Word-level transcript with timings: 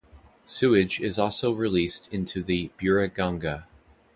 Sewage 0.47 0.99
is 0.99 1.19
also 1.19 1.51
released 1.51 2.11
into 2.11 2.41
the 2.41 2.71
Buriganga. 2.79 3.65